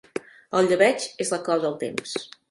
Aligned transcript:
El 0.59 0.69
llebeig 0.71 1.05
és 1.25 1.31
la 1.33 1.39
clau 1.49 1.61
del 1.65 1.77
temps. 1.85 2.15